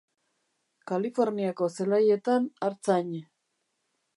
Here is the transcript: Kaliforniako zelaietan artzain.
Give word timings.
Kaliforniako 0.91 1.69
zelaietan 1.75 2.49
artzain. 2.71 3.13